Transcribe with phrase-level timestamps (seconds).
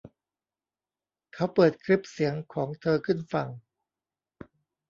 [1.33, 3.47] เขาเปิดคลิปเสียงของเธอขึ้นฟัง